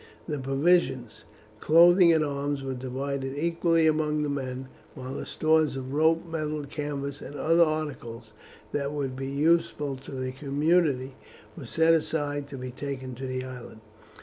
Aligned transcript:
The 0.27 0.39
provisions, 0.39 1.25
clothing, 1.59 2.11
and 2.11 2.25
arms 2.25 2.63
were 2.63 2.73
divided 2.73 3.37
equally 3.37 3.85
among 3.85 4.23
the 4.23 4.31
men, 4.31 4.67
while 4.95 5.13
the 5.13 5.27
stores 5.27 5.75
of 5.75 5.93
rope, 5.93 6.25
metal, 6.27 6.63
canvas, 6.65 7.21
and 7.21 7.35
other 7.35 7.61
articles 7.63 8.33
that 8.71 8.93
would 8.93 9.15
be 9.15 9.27
useful 9.29 9.95
to 9.97 10.11
the 10.13 10.31
community 10.31 11.17
were 11.55 11.65
set 11.67 11.93
aside 11.93 12.47
to 12.47 12.57
be 12.57 12.71
taken 12.71 13.13
to 13.13 13.27
the 13.27 13.43
island. 13.45 13.81